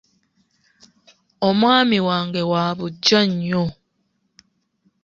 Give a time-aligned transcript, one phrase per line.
[1.47, 3.63] Omwami wange wa buggya nnyo.